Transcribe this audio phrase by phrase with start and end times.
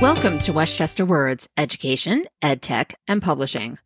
[0.00, 3.78] Welcome to Westchester Words Education, EdTech, and Publishing.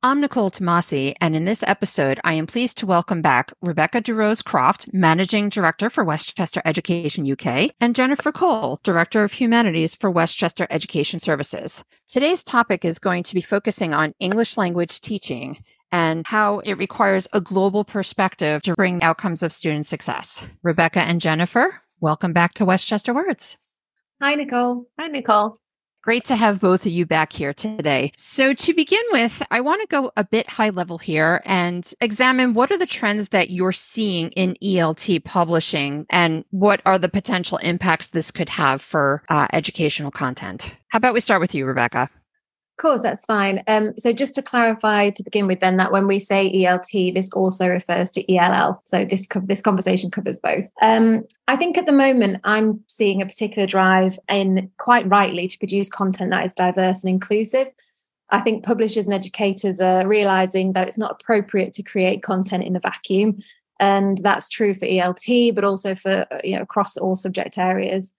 [0.00, 4.92] I'm Nicole Tomasi, and in this episode, I am pleased to welcome back Rebecca Durose-Croft,
[4.92, 11.18] Managing Director for Westchester Education UK, and Jennifer Cole, Director of Humanities for Westchester Education
[11.18, 11.82] Services.
[12.06, 17.26] Today's topic is going to be focusing on English language teaching and how it requires
[17.32, 20.44] a global perspective to bring outcomes of student success.
[20.62, 23.58] Rebecca and Jennifer, welcome back to Westchester Words.
[24.22, 24.86] Hi, Nicole.
[24.98, 25.58] Hi, Nicole.
[26.02, 28.12] Great to have both of you back here today.
[28.16, 32.54] So, to begin with, I want to go a bit high level here and examine
[32.54, 37.58] what are the trends that you're seeing in ELT publishing and what are the potential
[37.58, 40.72] impacts this could have for uh, educational content.
[40.88, 42.08] How about we start with you, Rebecca?
[42.78, 43.62] Of course, that's fine.
[43.68, 47.30] Um, so just to clarify to begin with, then that when we say ELT, this
[47.32, 48.82] also refers to ELL.
[48.84, 50.68] So this co- this conversation covers both.
[50.82, 55.58] Um, I think at the moment I'm seeing a particular drive, in quite rightly, to
[55.58, 57.68] produce content that is diverse and inclusive.
[58.28, 62.76] I think publishers and educators are realizing that it's not appropriate to create content in
[62.76, 63.38] a vacuum,
[63.80, 68.12] and that's true for ELT, but also for you know across all subject areas.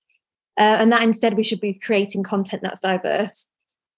[0.60, 3.46] Uh, and that instead we should be creating content that's diverse.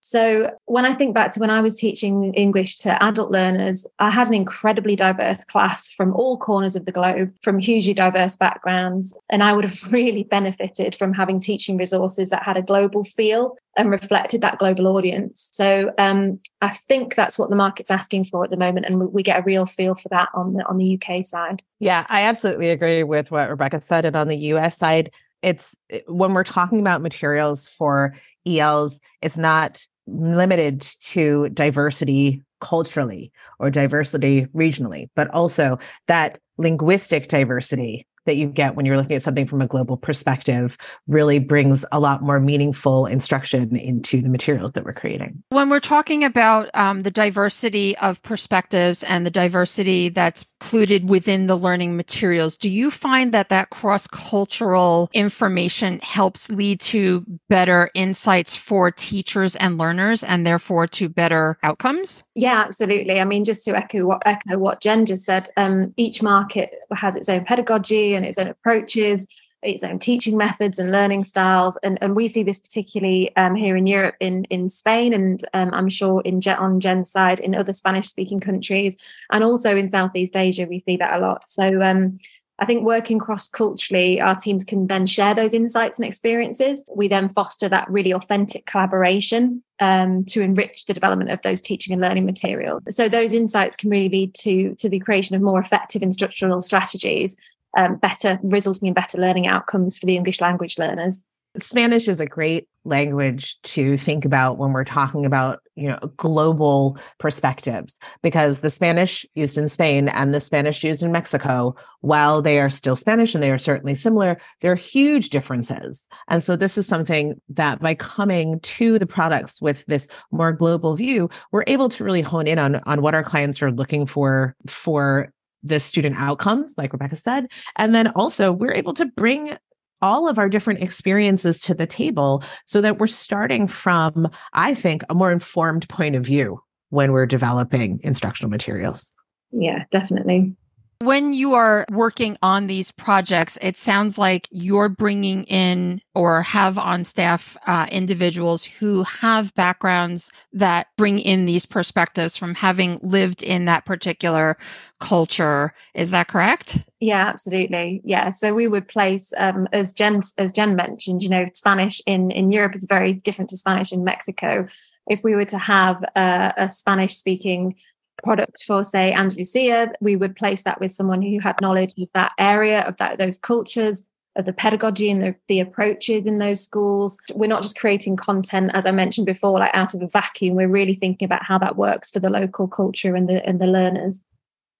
[0.01, 4.09] So, when I think back to when I was teaching English to adult learners, I
[4.09, 9.17] had an incredibly diverse class from all corners of the globe, from hugely diverse backgrounds.
[9.29, 13.57] And I would have really benefited from having teaching resources that had a global feel
[13.77, 15.49] and reflected that global audience.
[15.53, 18.85] So, um, I think that's what the market's asking for at the moment.
[18.85, 21.61] And we get a real feel for that on the, on the UK side.
[21.79, 24.05] Yeah, I absolutely agree with what Rebecca said.
[24.05, 25.11] And on the US side,
[25.41, 25.75] it's
[26.07, 34.45] when we're talking about materials for ELs, it's not limited to diversity culturally or diversity
[34.47, 39.61] regionally, but also that linguistic diversity that you get when you're looking at something from
[39.61, 44.93] a global perspective really brings a lot more meaningful instruction into the materials that we're
[44.93, 45.41] creating.
[45.49, 51.47] When we're talking about um, the diversity of perspectives and the diversity that's included within
[51.47, 57.89] the learning materials, do you find that that cross cultural information helps lead to better
[57.93, 62.23] insights for teachers and learners and therefore to better outcomes?
[62.35, 63.21] Yeah, absolutely.
[63.21, 67.15] I mean, just to echo what, echo what Jen just said, um, each market has
[67.15, 69.27] its own pedagogy and its own approaches
[69.61, 71.77] its own teaching methods and learning styles.
[71.83, 75.71] And, and we see this particularly um, here in Europe, in, in Spain, and um,
[75.73, 78.95] I'm sure in on Jen's side in other Spanish speaking countries,
[79.31, 81.43] and also in Southeast Asia, we see that a lot.
[81.47, 82.19] So um,
[82.59, 86.83] I think working cross culturally, our teams can then share those insights and experiences.
[86.93, 91.93] We then foster that really authentic collaboration um, to enrich the development of those teaching
[91.93, 92.83] and learning materials.
[92.89, 97.37] So those insights can really lead to to the creation of more effective instructional strategies
[97.77, 101.21] um, better, resulting in better learning outcomes for the English language learners.
[101.57, 106.97] Spanish is a great language to think about when we're talking about you know global
[107.19, 112.57] perspectives because the spanish used in spain and the spanish used in mexico while they
[112.57, 116.77] are still spanish and they are certainly similar there are huge differences and so this
[116.77, 121.89] is something that by coming to the products with this more global view we're able
[121.89, 125.31] to really hone in on on what our clients are looking for for
[125.63, 127.47] the student outcomes, like Rebecca said.
[127.75, 129.57] And then also, we're able to bring
[130.01, 135.03] all of our different experiences to the table so that we're starting from, I think,
[135.09, 139.11] a more informed point of view when we're developing instructional materials.
[139.51, 140.55] Yeah, definitely.
[141.01, 146.77] When you are working on these projects, it sounds like you're bringing in or have
[146.77, 153.43] on staff uh, individuals who have backgrounds that bring in these perspectives from having lived
[153.43, 154.57] in that particular
[154.99, 155.73] culture.
[155.93, 156.77] Is that correct?
[156.99, 158.01] Yeah, absolutely.
[158.03, 158.31] Yeah.
[158.31, 162.51] So we would place, um, as Jen as Jen mentioned, you know, Spanish in in
[162.51, 164.67] Europe is very different to Spanish in Mexico.
[165.07, 167.75] If we were to have a, a Spanish speaking
[168.23, 172.31] product for say andalusia we would place that with someone who had knowledge of that
[172.37, 174.03] area of that those cultures
[174.35, 177.17] of the pedagogy and the, the approaches in those schools.
[177.33, 180.55] We're not just creating content as i mentioned before like out of a vacuum.
[180.55, 183.67] We're really thinking about how that works for the local culture and the and the
[183.67, 184.21] learners.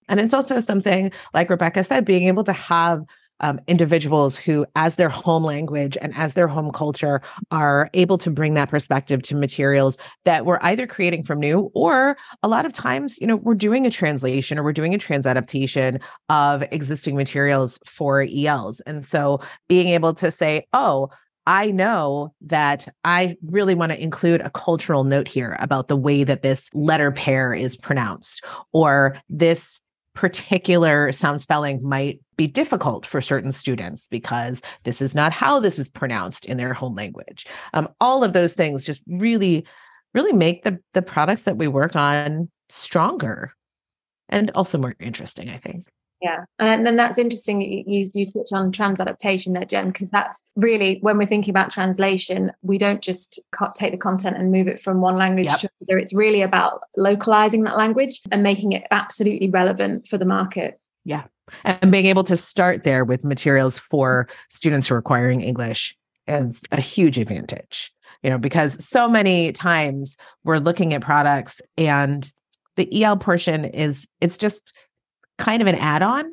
[0.08, 3.04] And it's also something like rebecca said being able to have
[3.40, 7.20] um, individuals who, as their home language and as their home culture,
[7.50, 12.16] are able to bring that perspective to materials that we're either creating from new or
[12.42, 15.26] a lot of times, you know, we're doing a translation or we're doing a trans
[15.26, 15.98] adaptation
[16.28, 18.80] of existing materials for ELs.
[18.82, 21.10] And so being able to say, oh,
[21.46, 26.22] I know that I really want to include a cultural note here about the way
[26.22, 29.80] that this letter pair is pronounced or this
[30.14, 35.78] particular sound spelling might be difficult for certain students because this is not how this
[35.78, 37.46] is pronounced in their home language.
[37.74, 39.66] Um, all of those things just really,
[40.14, 43.54] really make the the products that we work on stronger
[44.28, 45.86] and also more interesting, I think.
[46.22, 47.62] Yeah, and then that's interesting.
[47.62, 51.70] You you touch on trans adaptation there, Jen, because that's really when we're thinking about
[51.70, 53.40] translation, we don't just
[53.74, 55.60] take the content and move it from one language yep.
[55.60, 55.98] to another.
[55.98, 60.78] It's really about localizing that language and making it absolutely relevant for the market.
[61.04, 61.24] Yeah,
[61.64, 65.96] and being able to start there with materials for students who are acquiring English
[66.26, 67.92] is a huge advantage.
[68.22, 72.30] You know, because so many times we're looking at products and
[72.76, 74.74] the EL portion is it's just
[75.40, 76.32] kind of an add-on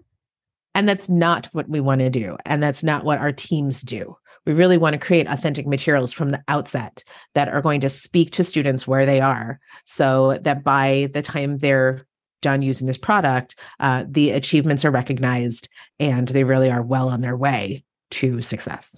[0.75, 4.15] and that's not what we want to do and that's not what our teams do.
[4.45, 8.31] We really want to create authentic materials from the outset that are going to speak
[8.33, 12.05] to students where they are so that by the time they're
[12.41, 15.69] done using this product uh, the achievements are recognized
[15.99, 18.95] and they really are well on their way to success.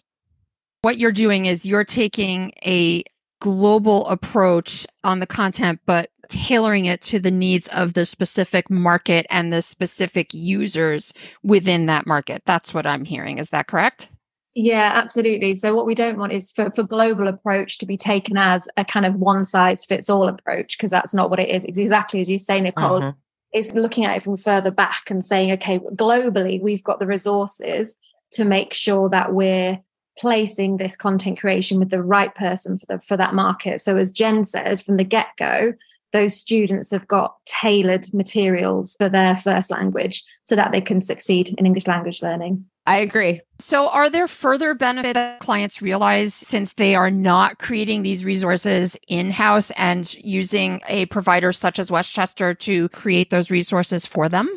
[0.82, 3.04] What you're doing is you're taking a
[3.40, 9.26] global approach on the content, but tailoring it to the needs of the specific market
[9.30, 12.44] and the specific users within that market.
[12.46, 13.38] That's what I'm hearing.
[13.38, 14.08] Is that correct?
[14.56, 15.54] Yeah, absolutely.
[15.54, 18.86] So what we don't want is for, for global approach to be taken as a
[18.86, 21.66] kind of one size fits all approach, because that's not what it is.
[21.66, 23.02] It's exactly as you say, Nicole.
[23.02, 23.18] Mm-hmm.
[23.52, 27.96] It's looking at it from further back and saying, okay, globally, we've got the resources
[28.34, 29.80] to make sure that we're
[30.18, 33.82] placing this content creation with the right person for, the, for that market.
[33.82, 35.74] So, as Jen says, from the get go,
[36.12, 41.50] those students have got tailored materials for their first language so that they can succeed
[41.58, 42.66] in English language learning.
[42.86, 43.42] I agree.
[43.60, 48.98] So, are there further benefits that clients realize since they are not creating these resources
[49.08, 54.50] in house and using a provider such as Westchester to create those resources for them?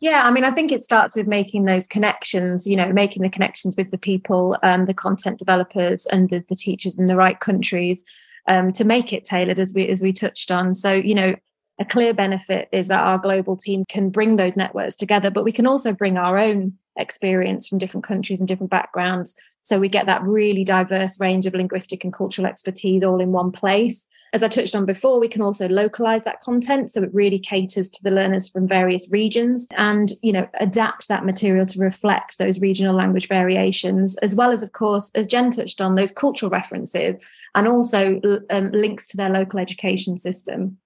[0.00, 3.30] Yeah, I mean, I think it starts with making those connections, you know, making the
[3.30, 7.38] connections with the people, um, the content developers and the, the teachers in the right
[7.38, 8.04] countries
[8.48, 10.74] um, to make it tailored as we as we touched on.
[10.74, 11.34] So, you know,
[11.78, 15.52] a clear benefit is that our global team can bring those networks together, but we
[15.52, 19.34] can also bring our own experience from different countries and different backgrounds.
[19.62, 23.50] So we get that really diverse range of linguistic and cultural expertise all in one
[23.50, 24.06] place.
[24.32, 27.88] As I touched on before, we can also localize that content so it really caters
[27.90, 32.60] to the learners from various regions and, you know, adapt that material to reflect those
[32.60, 37.14] regional language variations, as well as, of course, as Jen touched on, those cultural references
[37.54, 38.20] and also
[38.50, 40.78] um, links to their local education system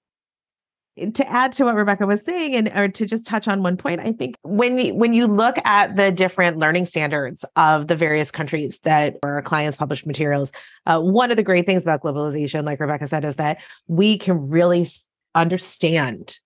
[1.15, 4.00] to add to what Rebecca was saying and or to just touch on one point,
[4.00, 8.31] I think when you, when you look at the different learning standards of the various
[8.31, 10.53] countries that our clients publish materials,
[10.87, 14.49] uh, one of the great things about globalization, like Rebecca said, is that we can
[14.49, 14.87] really
[15.35, 16.39] understand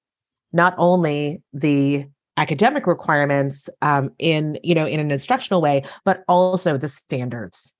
[0.53, 2.07] not only the
[2.37, 7.75] academic requirements um, in you know in an instructional way, but also the standards.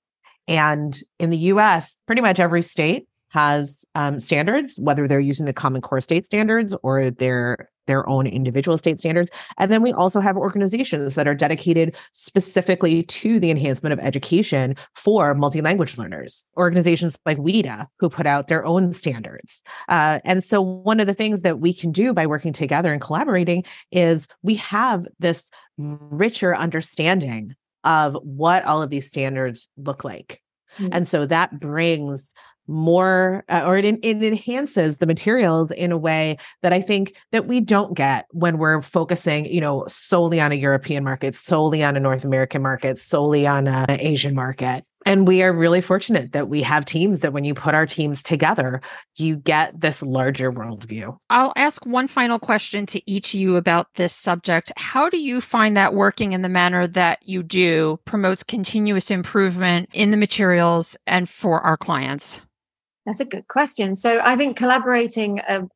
[0.47, 5.53] And in the U.S., pretty much every state has um, standards, whether they're using the
[5.53, 9.29] Common Core state standards or their their own individual state standards.
[9.57, 14.77] And then we also have organizations that are dedicated specifically to the enhancement of education
[14.95, 16.43] for multi-language learners.
[16.55, 19.61] Organizations like WIDA, who put out their own standards.
[19.89, 23.01] Uh, and so one of the things that we can do by working together and
[23.01, 27.53] collaborating is we have this richer understanding
[27.83, 30.41] of what all of these standards look like.
[30.77, 30.93] Mm-hmm.
[30.93, 32.23] And so that brings
[32.67, 37.47] more uh, or it, it enhances the materials in a way that i think that
[37.47, 41.95] we don't get when we're focusing you know solely on a european market solely on
[41.95, 46.49] a north american market solely on an asian market and we are really fortunate that
[46.49, 48.81] we have teams that when you put our teams together,
[49.15, 51.17] you get this larger worldview.
[51.29, 54.71] I'll ask one final question to each of you about this subject.
[54.77, 59.89] How do you find that working in the manner that you do promotes continuous improvement
[59.93, 62.41] in the materials and for our clients?
[63.05, 63.95] That's a good question.
[63.95, 65.67] So I think collaborating uh,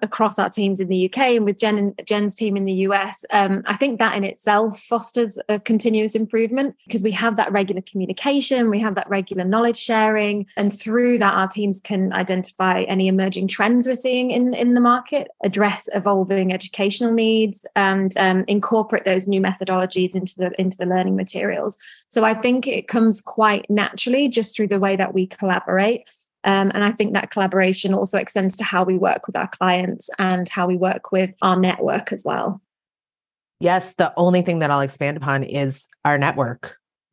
[0.00, 3.62] across our teams in the UK and with Jen Jen's team in the US, um,
[3.66, 8.70] I think that in itself fosters a continuous improvement because we have that regular communication,
[8.70, 13.48] we have that regular knowledge sharing, and through that, our teams can identify any emerging
[13.48, 19.28] trends we're seeing in in the market, address evolving educational needs, and um, incorporate those
[19.28, 21.78] new methodologies into the into the learning materials.
[22.08, 26.04] So I think it comes quite naturally just through the way that we collaborate.
[26.48, 30.08] Um, and I think that collaboration also extends to how we work with our clients
[30.18, 32.62] and how we work with our network as well.
[33.60, 36.62] Yes, the only thing that I'll expand upon is our network,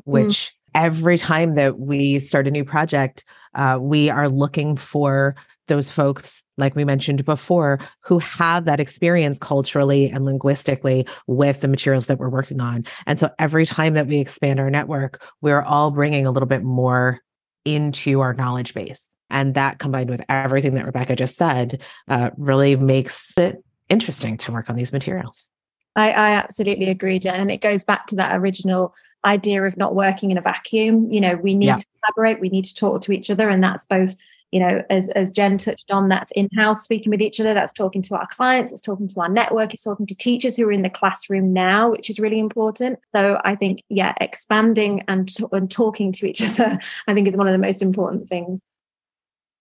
[0.07, 0.13] mm.
[0.13, 0.51] which mm.
[0.73, 3.25] every time that we start a new project,
[3.55, 5.35] uh, we are looking for
[5.67, 11.67] those folks, like we mentioned before, who have that experience culturally and linguistically with the
[11.67, 12.85] materials that we're working on.
[13.05, 16.63] And so every time that we expand our network, we're all bringing a little bit
[16.63, 17.19] more
[17.65, 19.09] into our knowledge base.
[19.29, 24.51] And that combined with everything that Rebecca just said uh, really makes it interesting to
[24.51, 25.49] work on these materials.
[25.95, 27.39] I, I, absolutely agree, Jen.
[27.39, 31.09] And it goes back to that original idea of not working in a vacuum.
[31.11, 31.77] You know, we need yeah.
[31.77, 33.47] to collaborate, we need to talk to each other.
[33.47, 34.13] And that's both,
[34.51, 37.71] you know, as, as Jen touched on, that's in house speaking with each other, that's
[37.71, 40.71] talking to our clients, it's talking to our network, it's talking to teachers who are
[40.71, 42.99] in the classroom now, which is really important.
[43.13, 46.77] So I think, yeah, expanding and, t- and talking to each other,
[47.07, 48.59] I think is one of the most important things.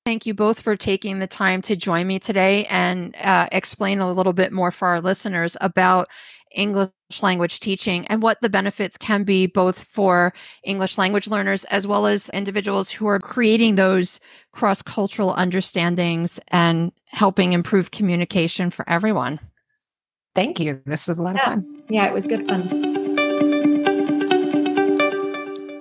[0.05, 4.13] Thank you both for taking the time to join me today and uh, explain a
[4.13, 6.09] little bit more for our listeners about
[6.55, 6.91] English
[7.23, 12.05] language teaching and what the benefits can be both for English language learners as well
[12.07, 14.21] as individuals who are creating those
[14.53, 19.41] cross cultural understandings and helping improve communication for everyone.
[20.35, 20.83] Thank you.
[20.85, 21.41] This was a lot yeah.
[21.41, 21.83] of fun.
[21.89, 22.69] Yeah, it was good fun.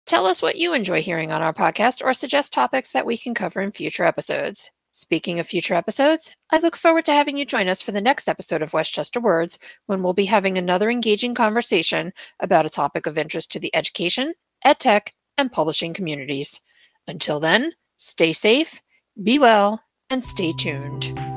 [0.05, 3.33] Tell us what you enjoy hearing on our podcast or suggest topics that we can
[3.33, 4.69] cover in future episodes.
[4.91, 8.27] Speaking of future episodes, I look forward to having you join us for the next
[8.27, 12.11] episode of Westchester Words when we'll be having another engaging conversation
[12.41, 14.33] about a topic of interest to the education,
[14.65, 16.59] edtech, and publishing communities.
[17.07, 18.81] Until then, stay safe,
[19.23, 21.34] be well, and stay tuned.